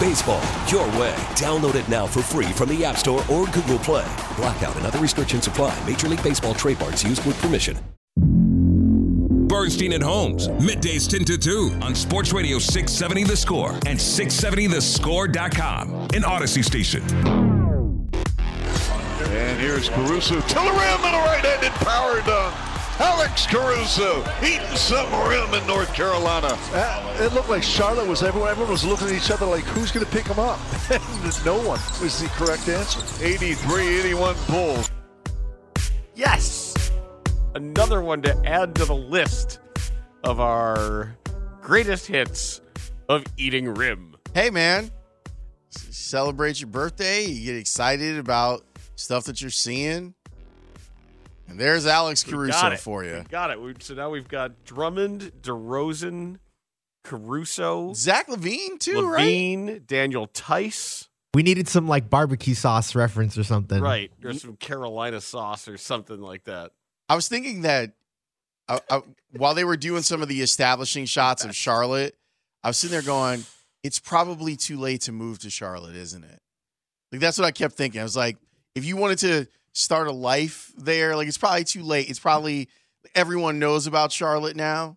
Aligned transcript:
Baseball, 0.00 0.42
your 0.66 0.86
way. 0.98 1.14
Download 1.36 1.74
it 1.74 1.86
now 1.86 2.06
for 2.06 2.22
free 2.22 2.46
from 2.52 2.70
the 2.70 2.82
App 2.86 2.96
Store 2.96 3.22
or 3.30 3.44
Google 3.48 3.78
Play. 3.78 4.10
Blackout 4.34 4.74
and 4.76 4.86
other 4.86 4.98
restrictions 4.98 5.46
apply. 5.46 5.78
Major 5.86 6.08
League 6.08 6.22
Baseball 6.22 6.54
trademarks 6.54 7.04
used 7.04 7.22
with 7.26 7.38
permission. 7.42 7.76
Bernstein 9.46 9.92
and 9.92 10.02
Holmes, 10.02 10.48
middays 10.48 11.06
10 11.06 11.26
to 11.26 11.36
2 11.36 11.80
on 11.82 11.94
Sports 11.94 12.32
Radio 12.32 12.58
670 12.58 13.24
The 13.24 13.36
Score 13.36 13.72
and 13.84 13.98
670thescore.com, 13.98 15.92
an 15.92 16.22
Audacy 16.22 16.64
station. 16.64 17.02
And 19.22 19.60
here's 19.60 19.90
Caruso 19.90 20.40
to 20.40 20.54
the 20.54 20.60
rim 20.60 21.04
and 21.04 21.14
a 21.14 21.18
right-handed 21.18 21.72
power 21.72 22.22
dunk. 22.22 22.69
Alex 23.00 23.46
Caruso 23.46 24.22
eating 24.42 24.76
some 24.76 25.10
rim 25.26 25.54
in 25.54 25.66
North 25.66 25.92
Carolina. 25.94 26.48
Uh, 26.72 27.16
it 27.18 27.32
looked 27.32 27.48
like 27.48 27.62
Charlotte 27.62 28.06
was 28.06 28.22
everyone. 28.22 28.50
Everyone 28.50 28.72
was 28.72 28.84
looking 28.84 29.08
at 29.08 29.14
each 29.14 29.30
other 29.30 29.46
like, 29.46 29.64
who's 29.64 29.90
going 29.90 30.04
to 30.04 30.12
pick 30.12 30.26
him 30.26 30.38
up? 30.38 30.58
no 31.46 31.56
one 31.56 31.80
was 32.02 32.20
the 32.20 32.28
correct 32.34 32.68
answer. 32.68 33.00
83-81 33.24 34.50
Bulls. 34.50 34.90
Yes! 36.14 36.92
Another 37.54 38.02
one 38.02 38.20
to 38.20 38.36
add 38.46 38.74
to 38.74 38.84
the 38.84 38.94
list 38.94 39.60
of 40.22 40.38
our 40.38 41.16
greatest 41.62 42.06
hits 42.06 42.60
of 43.08 43.24
eating 43.38 43.72
rim. 43.72 44.14
Hey, 44.34 44.50
man. 44.50 44.90
Celebrate 45.70 46.60
your 46.60 46.68
birthday. 46.68 47.24
You 47.24 47.46
get 47.46 47.56
excited 47.56 48.18
about 48.18 48.62
stuff 48.96 49.24
that 49.24 49.40
you're 49.40 49.50
seeing. 49.50 50.14
And 51.50 51.58
there's 51.58 51.84
Alex 51.84 52.24
We 52.24 52.32
got 52.32 52.36
Caruso 52.38 52.66
it. 52.70 52.80
for 52.80 53.04
you. 53.04 53.18
We 53.18 53.24
got 53.24 53.50
it. 53.50 53.60
We, 53.60 53.74
so 53.80 53.94
now 53.94 54.08
we've 54.10 54.28
got 54.28 54.64
Drummond, 54.64 55.32
DeRozan, 55.42 56.38
Caruso, 57.02 57.92
Zach 57.92 58.28
LaVine, 58.28 58.78
too, 58.78 59.08
right? 59.08 59.26
LaVine, 59.26 59.86
Daniel 59.86 60.28
Tice. 60.28 61.08
We 61.34 61.42
needed 61.42 61.68
some 61.68 61.88
like 61.88 62.08
barbecue 62.08 62.54
sauce 62.54 62.94
reference 62.94 63.36
or 63.36 63.44
something. 63.44 63.80
Right. 63.80 64.12
Or 64.24 64.32
some 64.32 64.56
Carolina 64.56 65.20
sauce 65.20 65.68
or 65.68 65.76
something 65.76 66.20
like 66.20 66.44
that. 66.44 66.72
I 67.08 67.14
was 67.16 67.28
thinking 67.28 67.62
that 67.62 67.92
uh, 68.68 68.78
uh, 68.88 69.00
while 69.36 69.54
they 69.54 69.64
were 69.64 69.76
doing 69.76 70.02
some 70.02 70.22
of 70.22 70.28
the 70.28 70.42
establishing 70.42 71.04
shots 71.04 71.44
of 71.44 71.54
Charlotte, 71.54 72.16
I 72.62 72.68
was 72.68 72.76
sitting 72.76 72.92
there 72.92 73.02
going, 73.02 73.44
it's 73.82 73.98
probably 73.98 74.54
too 74.54 74.78
late 74.78 75.00
to 75.02 75.12
move 75.12 75.40
to 75.40 75.50
Charlotte, 75.50 75.96
isn't 75.96 76.22
it? 76.22 76.40
Like, 77.10 77.20
that's 77.20 77.38
what 77.38 77.46
I 77.46 77.50
kept 77.50 77.74
thinking. 77.74 78.00
I 78.00 78.04
was 78.04 78.16
like, 78.16 78.36
if 78.76 78.84
you 78.84 78.96
wanted 78.96 79.18
to 79.18 79.46
start 79.72 80.08
a 80.08 80.12
life 80.12 80.72
there, 80.76 81.16
like, 81.16 81.28
it's 81.28 81.38
probably 81.38 81.64
too 81.64 81.82
late. 81.82 82.08
It's 82.10 82.18
probably 82.18 82.68
everyone 83.14 83.58
knows 83.58 83.86
about 83.86 84.12
Charlotte 84.12 84.56
now. 84.56 84.96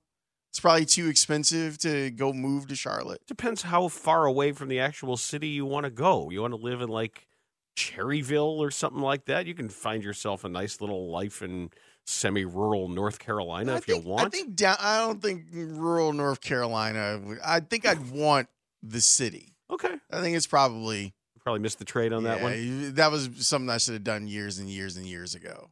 It's 0.49 0.59
probably 0.59 0.85
too 0.85 1.07
expensive 1.07 1.79
to 1.79 2.11
go 2.11 2.31
move 2.31 2.67
to 2.67 2.75
Charlotte. 2.75 3.21
Depends 3.25 3.63
how 3.63 3.87
far 3.87 4.25
away 4.25 4.51
from 4.51 4.67
the 4.67 4.79
actual 4.79 5.17
city 5.17 5.47
you 5.47 5.65
want 5.65 5.85
to 5.85 5.89
go. 5.89 6.29
You 6.29 6.41
want 6.41 6.53
to 6.53 6.59
live 6.59 6.81
in 6.81 6.89
like 6.89 7.27
Cherryville 7.75 8.59
or 8.59 8.69
something 8.69 9.01
like 9.01 9.25
that. 9.25 9.47
You 9.47 9.55
can 9.55 9.67
find 9.69 10.03
yourself 10.03 10.43
a 10.43 10.49
nice 10.49 10.79
little 10.79 11.09
life 11.09 11.41
in 11.41 11.71
semi-rural 12.05 12.89
North 12.89 13.17
Carolina 13.17 13.73
I 13.73 13.77
if 13.77 13.85
think, 13.85 14.03
you 14.03 14.09
want. 14.11 14.27
I 14.27 14.29
think 14.29 14.55
down. 14.55 14.77
I 14.79 14.99
don't 14.99 15.21
think 15.21 15.45
rural 15.51 16.13
North 16.13 16.41
Carolina. 16.41 17.19
I 17.43 17.61
think 17.61 17.87
I'd 17.87 18.11
want 18.11 18.47
the 18.83 19.01
city. 19.01 19.55
okay, 19.71 19.95
I 20.11 20.21
think 20.21 20.37
it's 20.37 20.45
probably 20.45 21.15
probably 21.43 21.59
missed 21.61 21.79
the 21.79 21.85
trade 21.85 22.13
on 22.13 22.23
that 22.23 22.41
one. 22.41 22.53
you- 22.53 22.91
That 22.91 23.11
was 23.11 23.29
something 23.39 23.69
I 23.69 23.77
should 23.77 23.93
have 23.95 24.03
done 24.03 24.27
years 24.27 24.59
and 24.59 24.69
years 24.69 24.95
and 24.97 25.05
years 25.05 25.35
ago. 25.35 25.71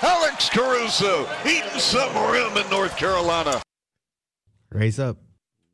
Alex 0.00 0.48
Caruso 0.48 1.28
eating 1.46 1.78
some 1.78 2.14
rim 2.32 2.56
in 2.56 2.68
North 2.70 2.96
Carolina. 2.96 3.62
Raise 4.70 4.98
up. 4.98 5.18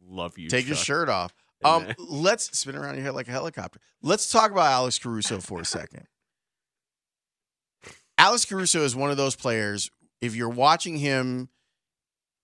Love 0.02 0.36
you. 0.38 0.48
Take 0.48 0.66
your 0.66 0.76
shirt 0.76 1.08
off. 1.08 1.32
Um, 1.64 1.86
let's 1.98 2.58
spin 2.58 2.74
around 2.76 2.94
your 2.96 3.04
head 3.04 3.14
like 3.14 3.28
a 3.28 3.32
helicopter. 3.32 3.80
Let's 4.02 4.30
talk 4.30 4.50
about 4.50 4.66
Alex 4.72 4.98
Caruso 4.98 5.40
for 5.40 5.60
a 5.60 5.64
second. 5.64 6.06
Alex 8.16 8.44
Caruso 8.44 8.82
is 8.82 8.96
one 8.96 9.10
of 9.10 9.16
those 9.16 9.36
players. 9.36 9.90
If 10.20 10.34
you're 10.34 10.48
watching 10.48 10.96
him 10.96 11.48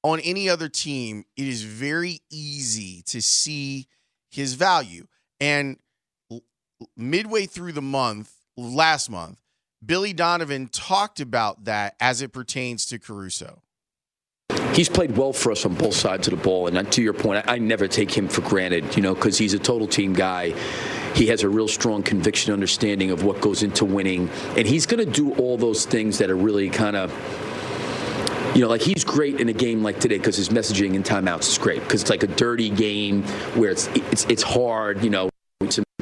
on 0.04 0.20
any 0.20 0.48
other 0.48 0.68
team, 0.68 1.24
it 1.36 1.48
is 1.48 1.62
very 1.64 2.20
easy 2.30 3.02
to 3.06 3.20
see 3.20 3.88
his 4.30 4.54
value. 4.54 5.06
And 5.40 5.70
l- 5.70 5.83
midway 6.96 7.46
through 7.46 7.72
the 7.72 7.82
month, 7.82 8.32
last 8.56 9.10
month, 9.10 9.38
Billy 9.84 10.12
Donovan 10.12 10.68
talked 10.68 11.20
about 11.20 11.64
that 11.64 11.94
as 12.00 12.22
it 12.22 12.32
pertains 12.32 12.86
to 12.86 12.98
Caruso. 12.98 13.62
He's 14.72 14.88
played 14.88 15.16
well 15.16 15.32
for 15.32 15.52
us 15.52 15.64
on 15.64 15.74
both 15.74 15.94
sides 15.94 16.26
of 16.26 16.36
the 16.36 16.42
ball, 16.42 16.66
and 16.66 16.92
to 16.92 17.02
your 17.02 17.12
point, 17.12 17.48
I, 17.48 17.54
I 17.54 17.58
never 17.58 17.86
take 17.86 18.10
him 18.10 18.28
for 18.28 18.40
granted, 18.40 18.96
you 18.96 19.02
know, 19.02 19.14
because 19.14 19.38
he's 19.38 19.54
a 19.54 19.58
total 19.58 19.86
team 19.86 20.12
guy. 20.12 20.50
He 21.14 21.28
has 21.28 21.44
a 21.44 21.48
real 21.48 21.68
strong 21.68 22.02
conviction, 22.02 22.52
understanding 22.52 23.10
of 23.10 23.22
what 23.24 23.40
goes 23.40 23.62
into 23.62 23.84
winning, 23.84 24.28
and 24.56 24.66
he's 24.66 24.84
going 24.84 25.04
to 25.04 25.10
do 25.10 25.32
all 25.34 25.56
those 25.56 25.86
things 25.86 26.18
that 26.18 26.28
are 26.28 26.36
really 26.36 26.70
kind 26.70 26.96
of, 26.96 27.12
you 28.56 28.62
know, 28.62 28.68
like 28.68 28.80
he's 28.80 29.04
great 29.04 29.40
in 29.40 29.48
a 29.48 29.52
game 29.52 29.82
like 29.82 30.00
today 30.00 30.18
because 30.18 30.36
his 30.36 30.48
messaging 30.48 30.96
and 30.96 31.04
timeouts 31.04 31.48
is 31.48 31.58
great 31.58 31.80
because 31.80 32.00
it's 32.02 32.10
like 32.10 32.24
a 32.24 32.28
dirty 32.28 32.68
game 32.68 33.22
where 33.54 33.70
it's 33.70 33.86
it's 33.94 34.24
it's 34.24 34.42
hard, 34.42 35.04
you 35.04 35.10
know. 35.10 35.30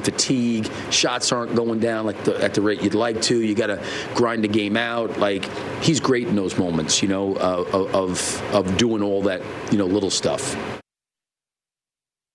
Fatigue, 0.03 0.69
shots 0.91 1.31
aren't 1.31 1.55
going 1.55 1.79
down 1.79 2.05
like 2.05 2.23
the, 2.23 2.41
at 2.43 2.53
the 2.53 2.61
rate 2.61 2.81
you'd 2.81 2.95
like 2.95 3.21
to. 3.23 3.41
You 3.41 3.55
got 3.55 3.67
to 3.67 3.83
grind 4.15 4.43
the 4.43 4.47
game 4.47 4.77
out. 4.77 5.17
Like 5.19 5.45
he's 5.81 5.99
great 5.99 6.27
in 6.27 6.35
those 6.35 6.57
moments, 6.57 7.01
you 7.01 7.07
know, 7.07 7.35
uh, 7.35 7.65
of 7.93 8.41
of 8.53 8.77
doing 8.77 9.01
all 9.01 9.21
that, 9.23 9.41
you 9.71 9.77
know, 9.77 9.85
little 9.85 10.11
stuff. 10.11 10.55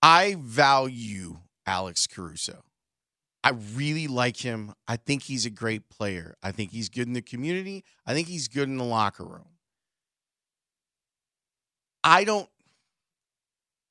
I 0.03 0.37
value 0.39 1.39
Alex 1.67 2.07
Caruso. 2.07 2.63
I 3.45 3.51
really 3.75 4.09
like 4.09 4.39
him. 4.39 4.75
I 4.87 4.97
think 4.97 5.23
he's 5.23 5.47
a 5.47 5.51
great 5.51 5.89
player. 5.89 6.35
I 6.43 6.53
think 6.53 6.73
he's 6.73 6.89
good 6.89 7.07
in 7.07 7.13
the 7.13 7.23
community. 7.23 7.85
I 8.07 8.13
think 8.15 8.29
he's 8.29 8.49
good 8.49 8.69
in 8.69 8.77
the 8.77 8.85
locker 8.85 9.25
room. 9.25 9.49
I 12.03 12.25
don't 12.25 12.49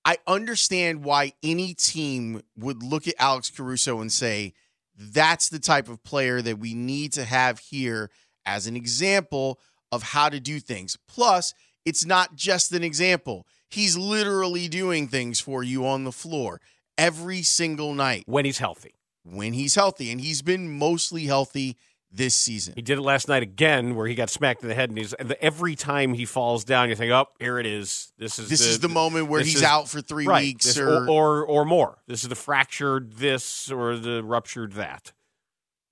I 0.08 0.20
understand 0.26 1.04
why 1.04 1.34
any 1.44 1.74
team 1.74 2.42
would 2.58 2.82
look 2.82 3.10
at 3.10 3.16
Alex 3.20 3.50
Caruso 3.50 4.00
and 4.00 4.10
say 4.10 4.54
that's 4.98 5.50
the 5.50 5.60
type 5.60 5.90
of 5.90 6.02
player 6.02 6.42
that 6.42 6.60
we 6.60 6.74
need 6.74 7.12
to 7.14 7.26
have 7.26 7.60
here 7.60 8.10
as 8.46 8.68
an 8.68 8.78
example 8.78 9.60
of 9.92 10.04
how 10.04 10.30
to 10.30 10.40
do 10.40 10.62
things. 10.62 10.98
Plus, 11.10 11.54
it's 11.84 12.06
not 12.06 12.38
just 12.38 12.72
an 12.72 12.86
example. 12.86 13.46
He's 13.70 13.98
literally 13.98 14.70
doing 14.70 15.10
things 15.10 15.42
for 15.42 15.62
you 15.62 15.86
on 15.86 16.06
the 16.06 16.14
floor 16.14 16.62
every 16.98 17.42
single 17.42 17.94
night 17.94 18.24
when 18.28 18.46
he's 18.46 18.60
healthy. 18.60 18.94
when 19.26 19.52
he's 19.52 19.76
healthy. 19.76 20.10
And 20.10 20.22
he's 20.22 20.42
been 20.42 20.80
mostly 20.80 21.26
healthy 21.26 21.76
this 22.12 22.34
season. 22.36 22.74
He 22.76 22.82
did 22.82 22.98
it 22.98 23.02
last 23.02 23.28
night 23.28 23.44
again, 23.44 23.96
where 23.96 24.08
he 24.08 24.16
got 24.16 24.30
smacked 24.30 24.62
in 24.62 24.70
the 24.70 24.76
head, 24.76 24.90
and 24.90 24.98
he's 24.98 25.14
every 25.42 25.76
time 25.76 26.14
he 26.14 26.26
falls 26.26 26.64
down, 26.64 26.90
you 26.90 26.96
think, 26.96 27.12
"Oh, 27.12 27.28
here 27.40 27.60
it 27.60 27.66
is. 27.66 28.14
This 28.18 28.40
is 28.40 28.50
This 28.50 28.62
is 28.62 28.80
the 28.80 28.88
moment 28.90 29.28
where 29.28 29.42
he's 29.42 29.56
is- 29.58 29.64
out 29.64 29.90
for 29.90 30.02
three 30.02 30.26
right, 30.26 30.42
weeks 30.44 30.66
this- 30.66 30.78
or, 30.78 31.10
or 31.10 31.46
or 31.46 31.66
more. 31.66 31.98
This 32.08 32.24
is 32.24 32.30
the 32.30 32.36
fractured 32.36 33.14
this 33.18 33.70
or 33.70 33.98
the 33.98 34.24
ruptured 34.24 34.74
that. 34.74 35.12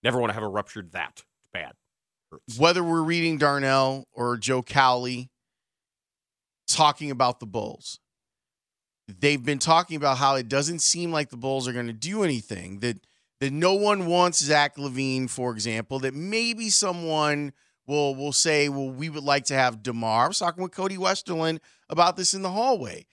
Never 0.03 0.19
want 0.19 0.29
to 0.29 0.33
have 0.35 0.43
a 0.43 0.47
ruptured 0.47 0.91
that. 0.93 1.23
It's 1.41 1.47
bad. 1.53 1.73
Hurts. 2.31 2.57
whether 2.57 2.83
we're 2.83 3.03
reading 3.03 3.37
Darnell 3.37 4.07
or 4.13 4.37
Joe 4.37 4.61
Cowley 4.63 5.29
talking 6.67 7.11
about 7.11 7.39
the 7.39 7.45
Bulls. 7.45 7.99
They've 9.07 9.43
been 9.43 9.59
talking 9.59 9.95
about 9.97 10.17
how 10.17 10.35
it 10.35 10.47
doesn't 10.49 10.79
seem 10.79 11.11
like 11.11 11.29
the 11.29 11.37
Bulls 11.37 11.67
are 11.67 11.73
going 11.73 11.85
to 11.87 11.93
do 11.93 12.23
anything. 12.23 12.79
That 12.79 13.05
that 13.39 13.51
no 13.51 13.73
one 13.73 14.05
wants 14.07 14.39
Zach 14.43 14.77
LaVine, 14.77 15.29
for 15.29 15.51
example. 15.51 15.99
That 15.99 16.13
maybe 16.13 16.69
someone 16.69 17.53
will 17.87 18.15
will 18.15 18.31
say, 18.33 18.69
"Well, 18.69 18.89
we 18.89 19.09
would 19.09 19.23
like 19.23 19.45
to 19.45 19.53
have 19.55 19.83
DeMar." 19.83 20.25
I 20.25 20.27
was 20.27 20.39
talking 20.39 20.63
with 20.63 20.71
Cody 20.71 20.97
Westerlund 20.97 21.59
about 21.89 22.17
this 22.17 22.33
in 22.33 22.41
the 22.41 22.51
hallway. 22.51 23.05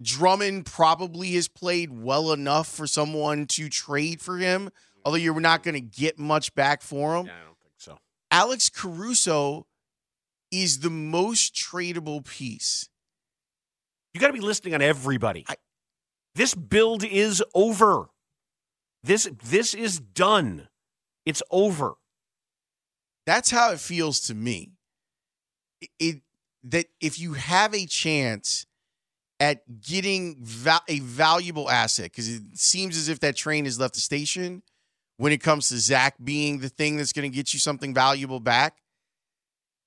Drummond 0.00 0.64
probably 0.66 1.32
has 1.32 1.48
played 1.48 1.90
well 1.92 2.32
enough 2.32 2.68
for 2.68 2.86
someone 2.86 3.46
to 3.48 3.68
trade 3.68 4.20
for 4.20 4.38
him, 4.38 4.70
although 5.04 5.18
you're 5.18 5.38
not 5.40 5.62
going 5.64 5.74
to 5.74 5.80
get 5.80 6.18
much 6.18 6.54
back 6.54 6.82
for 6.82 7.16
him. 7.16 7.26
Yeah, 7.26 7.32
I 7.32 7.44
don't 7.44 7.58
think 7.60 7.74
so. 7.78 7.98
Alex 8.30 8.70
Caruso 8.70 9.66
is 10.52 10.80
the 10.80 10.90
most 10.90 11.52
tradable 11.54 12.24
piece. 12.24 12.88
You 14.14 14.20
got 14.20 14.28
to 14.28 14.32
be 14.32 14.40
listening 14.40 14.74
on 14.74 14.82
everybody. 14.82 15.44
I- 15.48 15.56
this 16.34 16.54
build 16.54 17.02
is 17.04 17.42
over. 17.52 18.08
This 19.02 19.28
this 19.44 19.74
is 19.74 20.00
done. 20.00 20.68
It's 21.24 21.42
over. 21.50 21.94
That's 23.26 23.50
how 23.50 23.72
it 23.72 23.80
feels 23.80 24.20
to 24.20 24.34
me. 24.34 24.72
it 25.98 26.22
that 26.64 26.86
if 27.00 27.18
you 27.18 27.34
have 27.34 27.74
a 27.74 27.86
chance 27.86 28.66
at 29.40 29.80
getting 29.80 30.36
va- 30.40 30.82
a 30.88 30.98
valuable 31.00 31.70
asset, 31.70 32.06
because 32.06 32.28
it 32.28 32.42
seems 32.54 32.96
as 32.96 33.08
if 33.08 33.20
that 33.20 33.36
train 33.36 33.64
has 33.64 33.78
left 33.78 33.94
the 33.94 34.00
station 34.00 34.62
when 35.18 35.32
it 35.32 35.38
comes 35.42 35.68
to 35.68 35.78
Zach 35.78 36.16
being 36.22 36.58
the 36.58 36.68
thing 36.68 36.96
that's 36.96 37.12
going 37.12 37.30
to 37.30 37.34
get 37.34 37.52
you 37.52 37.60
something 37.60 37.94
valuable 37.94 38.40
back. 38.40 38.78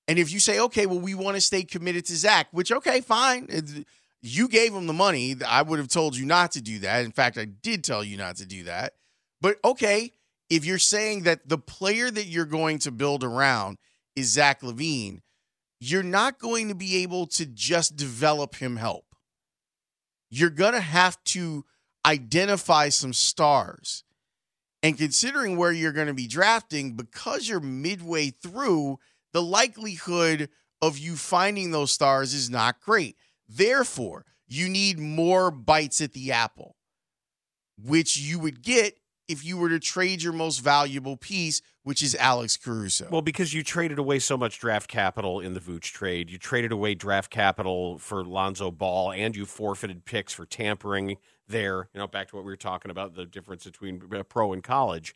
And 0.08 0.20
if 0.20 0.32
you 0.32 0.40
say, 0.40 0.60
okay, 0.60 0.86
well, 0.86 1.00
we 1.00 1.16
want 1.16 1.36
to 1.36 1.42
stay 1.42 1.64
committed 1.64 2.06
to 2.08 2.16
Zach, 2.16 2.48
which, 2.52 2.72
okay, 2.72 3.02
fine. 3.02 3.48
You 4.22 4.48
gave 4.48 4.74
him 4.74 4.88
the 4.88 4.94
money. 4.94 5.36
I 5.48 5.62
would 5.62 5.80
have 5.80 5.88
told 5.88 6.16
you 6.16 6.26
not 6.26 6.52
to 6.52 6.62
do 6.62 6.80
that. 6.80 7.04
In 7.06 7.12
fact, 7.12 7.38
I 7.38 7.46
did 7.46 7.84
tell 7.84 8.04
you 8.04 8.18
not 8.18 8.36
to 8.38 8.46
do 8.46 8.64
that. 8.64 8.94
But 9.42 9.58
okay, 9.66 10.12
if 10.50 10.66
you're 10.66 10.78
saying 10.78 11.24
that 11.24 11.48
the 11.48 11.58
player 11.58 12.12
that 12.12 12.26
you're 12.26 12.46
going 12.46 12.80
to 12.80 12.92
build 12.92 13.24
around 13.24 13.78
is 14.16 14.32
Zach 14.32 14.62
LaVine, 14.62 15.22
you're 15.80 16.04
not 16.04 16.38
going 16.38 16.68
to 16.68 16.76
be 16.76 16.98
able 16.98 17.26
to 17.26 17.46
just 17.46 17.96
develop 17.96 18.56
him 18.56 18.76
help. 18.76 19.06
You're 20.30 20.52
going 20.52 20.74
to 20.74 20.80
have 20.80 21.22
to 21.26 21.66
identify 22.06 22.90
some 22.90 23.14
stars. 23.14 24.04
And 24.84 24.98
considering 24.98 25.58
where 25.58 25.72
you're 25.72 25.92
going 25.92 26.08
to 26.08 26.14
be 26.14 26.28
drafting, 26.28 26.96
because 26.96 27.48
you're 27.48 27.60
midway 27.60 28.30
through, 28.30 29.00
the 29.34 29.42
likelihood 29.42 30.50
of 30.82 30.98
you 30.98 31.16
finding 31.16 31.72
those 31.72 31.92
stars 31.92 32.34
is 32.34 32.50
not 32.50 32.82
great. 32.82 33.16
Therefore, 33.54 34.26
you 34.48 34.70
need 34.70 35.00
more 35.00 35.52
bites 35.52 36.02
at 36.02 36.14
the 36.14 36.32
apple, 36.32 36.76
which 37.78 38.18
you 38.18 38.40
would 38.40 38.62
get 38.62 38.96
if 39.28 39.46
you 39.46 39.58
were 39.58 39.70
to 39.70 39.80
trade 39.80 40.22
your 40.22 40.34
most 40.34 40.60
valuable 40.60 41.16
piece, 41.16 41.62
which 41.84 42.02
is 42.04 42.16
Alex 42.16 42.58
Caruso. 42.58 43.08
Well, 43.10 43.22
because 43.22 43.54
you 43.54 43.64
traded 43.64 43.98
away 43.98 44.20
so 44.20 44.38
much 44.38 44.60
draft 44.60 44.90
capital 44.90 45.40
in 45.40 45.54
the 45.54 45.60
Vooch 45.60 45.92
trade, 45.92 46.30
you 46.30 46.38
traded 46.38 46.72
away 46.72 46.96
draft 46.96 47.32
capital 47.32 47.98
for 47.98 48.24
Lonzo 48.24 48.72
Ball, 48.72 49.14
and 49.14 49.36
you 49.36 49.46
forfeited 49.46 50.06
picks 50.06 50.34
for 50.34 50.46
tampering 50.46 51.18
there. 51.48 51.90
You 51.94 52.00
know, 52.00 52.08
back 52.08 52.30
to 52.30 52.36
what 52.36 52.46
we 52.46 52.52
were 52.52 52.58
talking 52.58 52.92
about 52.92 53.16
the 53.16 53.26
difference 53.26 53.64
between 53.64 54.02
uh, 54.14 54.24
pro 54.24 54.54
and 54.54 54.64
college. 54.64 55.16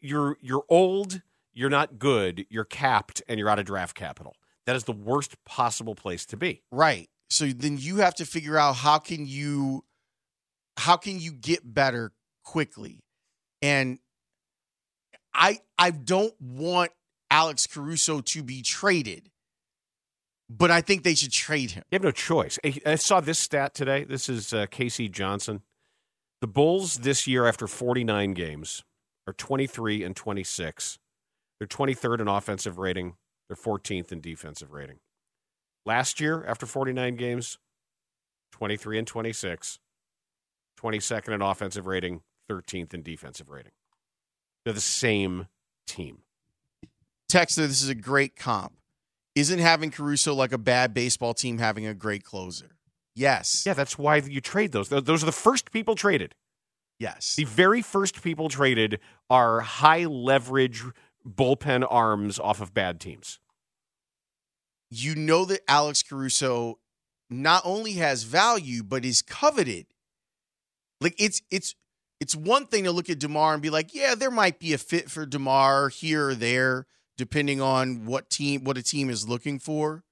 You're 0.00 0.36
you're 0.40 0.64
old, 0.68 1.22
you're 1.52 1.70
not 1.70 1.98
good, 1.98 2.46
you're 2.48 2.64
capped, 2.64 3.22
and 3.28 3.38
you're 3.38 3.48
out 3.48 3.58
of 3.58 3.66
draft 3.66 3.96
capital. 3.96 4.36
That 4.66 4.76
is 4.76 4.84
the 4.84 4.92
worst 4.92 5.36
possible 5.44 5.96
place 5.96 6.24
to 6.26 6.36
be. 6.36 6.62
Right. 6.70 7.08
So 7.32 7.46
then 7.46 7.78
you 7.78 7.96
have 7.96 8.14
to 8.16 8.26
figure 8.26 8.58
out 8.58 8.76
how 8.76 8.98
can 8.98 9.26
you 9.26 9.84
how 10.76 10.98
can 10.98 11.18
you 11.18 11.32
get 11.32 11.60
better 11.64 12.12
quickly. 12.44 13.00
And 13.62 13.98
I 15.32 15.60
I 15.78 15.92
don't 15.92 16.34
want 16.40 16.92
Alex 17.30 17.66
Caruso 17.66 18.20
to 18.20 18.42
be 18.42 18.60
traded. 18.60 19.30
But 20.50 20.70
I 20.70 20.82
think 20.82 21.02
they 21.02 21.14
should 21.14 21.32
trade 21.32 21.70
him. 21.70 21.84
You 21.90 21.96
have 21.96 22.02
no 22.02 22.10
choice. 22.10 22.58
I 22.84 22.96
saw 22.96 23.20
this 23.20 23.38
stat 23.38 23.72
today. 23.72 24.04
This 24.04 24.28
is 24.28 24.52
uh, 24.52 24.66
K.C. 24.70 25.08
Johnson. 25.08 25.62
The 26.42 26.46
Bulls 26.46 26.96
this 26.96 27.26
year, 27.26 27.46
after 27.46 27.66
49 27.66 28.34
games, 28.34 28.84
are 29.26 29.32
23 29.32 30.04
and 30.04 30.14
26. 30.14 30.98
They're 31.58 31.66
23rd 31.66 32.20
in 32.20 32.28
offensive 32.28 32.76
rating. 32.76 33.14
They're 33.48 33.56
14th 33.56 34.12
in 34.12 34.20
defensive 34.20 34.72
rating. 34.72 34.98
Last 35.84 36.20
year, 36.20 36.44
after 36.46 36.66
49 36.66 37.16
games, 37.16 37.58
23 38.52 38.98
and 38.98 39.06
26, 39.06 39.78
22nd 40.80 41.34
in 41.34 41.42
offensive 41.42 41.86
rating, 41.86 42.22
13th 42.50 42.94
in 42.94 43.02
defensive 43.02 43.48
rating. 43.48 43.72
They're 44.64 44.74
the 44.74 44.80
same 44.80 45.48
team. 45.86 46.18
Texter, 47.30 47.66
this 47.66 47.82
is 47.82 47.88
a 47.88 47.94
great 47.94 48.36
comp. 48.36 48.74
Isn't 49.34 49.58
having 49.58 49.90
Caruso 49.90 50.34
like 50.34 50.52
a 50.52 50.58
bad 50.58 50.92
baseball 50.92 51.34
team 51.34 51.58
having 51.58 51.86
a 51.86 51.94
great 51.94 52.22
closer? 52.22 52.76
Yes. 53.14 53.64
Yeah, 53.66 53.74
that's 53.74 53.98
why 53.98 54.16
you 54.16 54.40
trade 54.40 54.72
those. 54.72 54.88
Those 54.90 55.22
are 55.22 55.26
the 55.26 55.32
first 55.32 55.72
people 55.72 55.94
traded. 55.94 56.34
Yes. 56.98 57.34
The 57.34 57.44
very 57.44 57.82
first 57.82 58.22
people 58.22 58.48
traded 58.48 59.00
are 59.30 59.60
high 59.60 60.04
leverage 60.04 60.84
bullpen 61.26 61.86
arms 61.88 62.38
off 62.38 62.60
of 62.60 62.74
bad 62.74 63.00
teams. 63.00 63.38
You 64.94 65.14
know 65.14 65.46
that 65.46 65.62
Alex 65.68 66.02
Caruso 66.02 66.78
not 67.30 67.62
only 67.64 67.92
has 67.94 68.24
value 68.24 68.82
but 68.82 69.04
is 69.04 69.22
coveted. 69.22 69.86
Like 71.00 71.14
it's 71.18 71.40
it's 71.50 71.74
it's 72.20 72.36
one 72.36 72.66
thing 72.66 72.84
to 72.84 72.92
look 72.92 73.08
at 73.08 73.18
DeMar 73.18 73.54
and 73.54 73.62
be 73.62 73.70
like, 73.70 73.94
yeah, 73.94 74.14
there 74.14 74.30
might 74.30 74.60
be 74.60 74.74
a 74.74 74.78
fit 74.78 75.10
for 75.10 75.26
DeMar 75.26 75.88
here 75.88 76.28
or 76.28 76.34
there 76.34 76.86
depending 77.16 77.60
on 77.60 78.04
what 78.04 78.28
team 78.28 78.64
what 78.64 78.76
a 78.76 78.82
team 78.82 79.08
is 79.08 79.26
looking 79.26 79.58
for. 79.58 80.04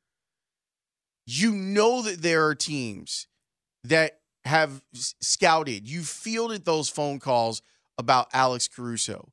You 1.26 1.52
know 1.52 2.02
that 2.02 2.22
there 2.22 2.46
are 2.46 2.54
teams 2.54 3.28
that 3.84 4.20
have 4.46 4.82
scouted. 4.94 5.86
You 5.88 6.02
fielded 6.02 6.64
those 6.64 6.88
phone 6.88 7.18
calls 7.18 7.60
about 7.98 8.28
Alex 8.32 8.66
Caruso. 8.66 9.30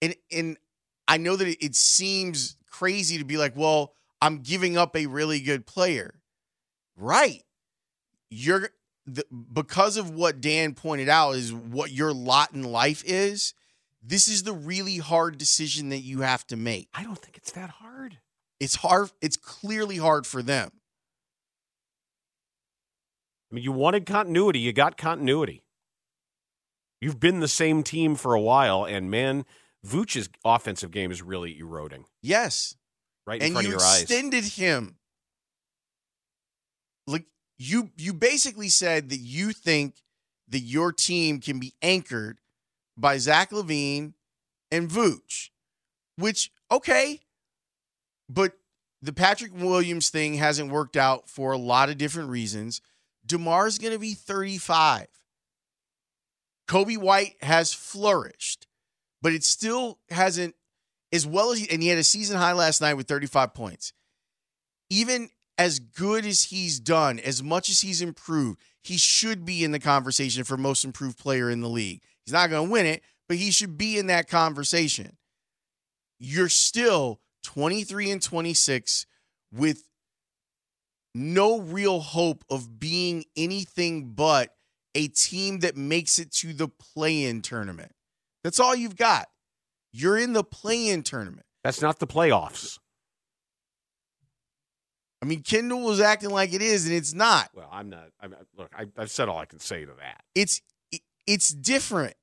And 0.00 0.14
and 0.30 0.56
I 1.08 1.16
know 1.16 1.34
that 1.34 1.48
it, 1.48 1.58
it 1.60 1.74
seems 1.74 2.56
crazy 2.70 3.18
to 3.18 3.24
be 3.24 3.36
like, 3.36 3.56
well, 3.56 3.94
I'm 4.20 4.38
giving 4.38 4.76
up 4.76 4.96
a 4.96 5.06
really 5.06 5.40
good 5.40 5.66
player. 5.66 6.20
Right. 6.96 7.42
You're 8.30 8.70
the, 9.06 9.24
because 9.52 9.96
of 9.96 10.10
what 10.10 10.40
Dan 10.40 10.74
pointed 10.74 11.08
out 11.08 11.32
is 11.32 11.52
what 11.52 11.90
your 11.90 12.12
lot 12.12 12.52
in 12.52 12.62
life 12.62 13.02
is. 13.06 13.54
This 14.02 14.28
is 14.28 14.44
the 14.44 14.52
really 14.52 14.98
hard 14.98 15.36
decision 15.36 15.90
that 15.90 15.98
you 15.98 16.20
have 16.20 16.46
to 16.48 16.56
make. 16.56 16.88
I 16.94 17.02
don't 17.02 17.18
think 17.18 17.36
it's 17.36 17.52
that 17.52 17.70
hard. 17.70 18.18
It's 18.58 18.76
hard. 18.76 19.10
It's 19.20 19.36
clearly 19.36 19.96
hard 19.96 20.26
for 20.26 20.42
them. 20.42 20.70
I 23.50 23.54
mean, 23.54 23.64
you 23.64 23.72
wanted 23.72 24.06
continuity, 24.06 24.60
you 24.60 24.72
got 24.72 24.96
continuity. 24.96 25.64
You've 27.00 27.18
been 27.18 27.40
the 27.40 27.48
same 27.48 27.82
team 27.82 28.14
for 28.14 28.34
a 28.34 28.40
while, 28.40 28.84
and 28.84 29.10
man, 29.10 29.44
Vooch's 29.84 30.28
offensive 30.44 30.90
game 30.90 31.10
is 31.10 31.22
really 31.22 31.58
eroding 31.58 32.04
Yes. 32.22 32.76
Right 33.30 33.42
and 33.42 33.54
you 33.62 33.70
your 33.70 33.80
eyes. 33.80 34.02
extended 34.02 34.42
him. 34.42 34.96
Like 37.06 37.26
you 37.58 37.90
you 37.96 38.12
basically 38.12 38.68
said 38.68 39.10
that 39.10 39.18
you 39.18 39.52
think 39.52 40.02
that 40.48 40.58
your 40.58 40.90
team 40.90 41.38
can 41.38 41.60
be 41.60 41.72
anchored 41.80 42.38
by 42.96 43.18
Zach 43.18 43.50
LaVine 43.52 44.14
and 44.72 44.90
Vooch, 44.90 45.50
which 46.16 46.50
okay, 46.72 47.20
but 48.28 48.54
the 49.00 49.12
Patrick 49.12 49.52
Williams 49.54 50.10
thing 50.10 50.34
hasn't 50.34 50.72
worked 50.72 50.96
out 50.96 51.28
for 51.28 51.52
a 51.52 51.58
lot 51.58 51.88
of 51.88 51.98
different 51.98 52.30
reasons. 52.30 52.80
DeMar's 53.24 53.78
going 53.78 53.92
to 53.92 53.98
be 54.00 54.14
35. 54.14 55.06
Coby 56.66 56.98
White 56.98 57.36
has 57.42 57.72
flourished, 57.72 58.66
but 59.22 59.32
it 59.32 59.44
still 59.44 60.00
hasn't 60.10 60.56
as 61.12 61.26
well 61.26 61.52
as 61.52 61.58
he, 61.58 61.70
and 61.70 61.82
he 61.82 61.88
had 61.88 61.98
a 61.98 62.04
season 62.04 62.36
high 62.36 62.52
last 62.52 62.80
night 62.80 62.94
with 62.94 63.08
35 63.08 63.54
points. 63.54 63.92
Even 64.88 65.30
as 65.58 65.78
good 65.78 66.24
as 66.24 66.44
he's 66.44 66.80
done, 66.80 67.18
as 67.18 67.42
much 67.42 67.68
as 67.68 67.80
he's 67.80 68.00
improved, 68.00 68.60
he 68.82 68.96
should 68.96 69.44
be 69.44 69.62
in 69.62 69.72
the 69.72 69.78
conversation 69.78 70.44
for 70.44 70.56
most 70.56 70.84
improved 70.84 71.18
player 71.18 71.50
in 71.50 71.60
the 71.60 71.68
league. 71.68 72.02
He's 72.24 72.32
not 72.32 72.50
going 72.50 72.66
to 72.66 72.72
win 72.72 72.86
it, 72.86 73.02
but 73.28 73.36
he 73.36 73.50
should 73.50 73.76
be 73.76 73.98
in 73.98 74.06
that 74.06 74.28
conversation. 74.28 75.16
You're 76.18 76.48
still 76.48 77.20
23 77.44 78.10
and 78.10 78.22
26 78.22 79.06
with 79.52 79.84
no 81.14 81.60
real 81.60 82.00
hope 82.00 82.44
of 82.50 82.78
being 82.78 83.24
anything 83.36 84.12
but 84.12 84.54
a 84.94 85.08
team 85.08 85.60
that 85.60 85.76
makes 85.76 86.18
it 86.18 86.32
to 86.32 86.52
the 86.52 86.68
play-in 86.68 87.42
tournament. 87.42 87.92
That's 88.42 88.60
all 88.60 88.74
you've 88.74 88.96
got. 88.96 89.28
You're 89.92 90.18
in 90.18 90.32
the 90.32 90.44
play-in 90.44 91.02
tournament. 91.02 91.46
That's 91.64 91.82
not 91.82 91.98
the 91.98 92.06
playoffs. 92.06 92.78
I 95.22 95.26
mean, 95.26 95.42
Kendall 95.42 95.82
was 95.82 96.00
acting 96.00 96.30
like 96.30 96.54
it 96.54 96.62
is, 96.62 96.86
and 96.86 96.94
it's 96.94 97.12
not. 97.12 97.50
Well, 97.54 97.68
I'm 97.70 97.90
not. 97.90 98.08
I'm, 98.20 98.34
look, 98.56 98.70
I, 98.74 98.86
I've 98.96 99.10
said 99.10 99.28
all 99.28 99.38
I 99.38 99.44
can 99.44 99.58
say 99.58 99.84
to 99.84 99.92
that. 99.98 100.22
It's 100.34 100.62
it- 100.90 101.02
it's 101.26 101.50
different. 101.52 102.14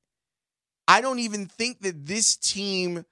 I 0.88 1.02
don't 1.02 1.20
even 1.20 1.46
think 1.46 1.82
that 1.82 2.08
this 2.08 2.36
team, 2.36 3.06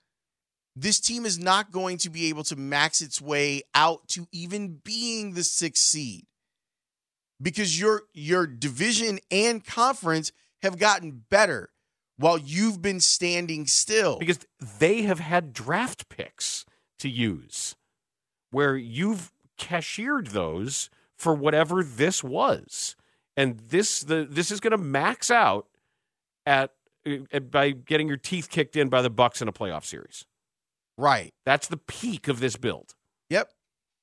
this 0.75 0.99
team 0.99 1.25
is 1.25 1.37
not 1.37 1.71
going 1.71 1.97
to 1.99 2.09
be 2.09 2.29
able 2.29 2.43
to 2.45 2.55
max 2.55 3.01
its 3.01 3.21
way 3.21 3.61
out 3.75 4.07
to 4.09 4.27
even 4.31 4.79
being 4.83 5.33
the 5.33 5.43
sixth 5.43 5.83
seed, 5.83 6.25
because 7.39 7.79
your 7.79 8.03
your 8.13 8.47
division 8.47 9.19
and 9.29 9.63
conference 9.63 10.31
have 10.63 10.79
gotten 10.79 11.25
better 11.29 11.69
while 12.17 12.37
you've 12.37 12.81
been 12.81 12.99
standing 12.99 13.67
still. 13.67 14.17
because 14.17 14.39
they 14.79 15.01
have 15.03 15.19
had 15.19 15.53
draft 15.53 16.09
picks 16.09 16.65
to 16.99 17.09
use 17.09 17.75
where 18.51 18.77
you've 18.77 19.31
cashiered 19.57 20.27
those 20.27 20.89
for 21.17 21.33
whatever 21.33 21.83
this 21.83 22.23
was 22.23 22.95
and 23.37 23.59
this 23.69 24.01
the 24.01 24.25
this 24.29 24.51
is 24.51 24.59
going 24.59 24.71
to 24.71 24.77
max 24.77 25.29
out 25.31 25.67
at, 26.45 26.71
at 27.31 27.51
by 27.51 27.71
getting 27.71 28.07
your 28.07 28.17
teeth 28.17 28.49
kicked 28.49 28.75
in 28.75 28.89
by 28.89 29.01
the 29.01 29.09
bucks 29.09 29.41
in 29.41 29.47
a 29.47 29.53
playoff 29.53 29.83
series 29.85 30.25
right. 30.97 31.33
that's 31.45 31.67
the 31.67 31.77
peak 31.77 32.27
of 32.27 32.39
this 32.39 32.55
build 32.55 32.95
Yep. 33.29 33.49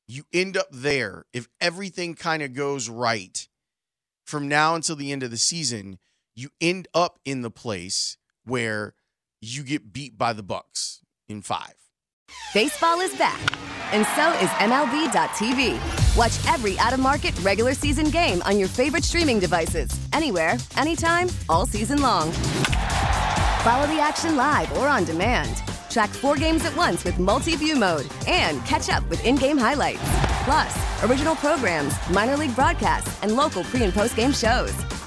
you 0.09 0.25
end 0.33 0.57
up 0.57 0.69
there 0.71 1.25
if 1.33 1.49
everything 1.61 2.15
kind 2.15 2.43
of 2.43 2.53
goes 2.55 2.89
right 2.89 3.49
from 4.25 4.49
now 4.49 4.75
until 4.75 4.97
the 4.97 5.13
end 5.13 5.23
of 5.23 5.31
the 5.31 5.37
season 5.37 5.99
you 6.35 6.51
end 6.61 6.89
up 6.95 7.19
in 7.25 7.43
the 7.43 7.51
place 7.51 8.17
where 8.45 8.95
you 9.41 9.63
get 9.63 9.93
beat 9.93 10.17
by 10.17 10.33
the 10.33 10.43
bucks 10.43 11.01
in 11.29 11.43
five 11.43 11.75
Baseball 12.55 13.01
is 13.01 13.15
back, 13.17 13.41
and 13.93 14.07
so 14.15 14.31
is 14.45 14.51
MLB.tv. 14.61 15.79
Watch 16.17 16.53
every 16.53 16.79
out 16.79 16.93
of 16.93 17.01
market 17.01 17.39
regular 17.41 17.73
season 17.73 18.11
game 18.11 18.43
on 18.43 18.59
your 18.59 18.69
favorite 18.69 19.05
streaming 19.05 19.39
devices, 19.39 19.91
anywhere, 20.13 20.57
anytime, 20.77 21.29
all 21.49 21.67
season 21.67 22.03
long. 22.03 22.31
Follow 23.63 23.87
the 23.87 23.99
action 24.01 24.37
live 24.37 24.71
or 24.79 24.87
on 24.87 25.05
demand. 25.05 25.63
Track 25.89 26.11
four 26.11 26.37
games 26.37 26.65
at 26.65 26.77
once 26.77 27.05
with 27.05 27.19
multi 27.19 27.57
view 27.57 27.77
mode 27.77 28.07
and 28.27 28.63
catch 28.67 28.89
up 28.91 29.09
with 29.09 29.25
in 29.25 29.37
game 29.37 29.57
highlights. 29.57 30.03
Plus, 30.45 31.05
original 31.05 31.37
programs, 31.37 31.95
minor 32.11 32.37
league 32.37 32.55
broadcasts, 32.55 33.23
and 33.23 33.37
local 33.37 33.65
pre 33.65 33.83
and 33.83 33.95
post 33.95 34.17
game 34.17 34.33
shows. 34.33 34.75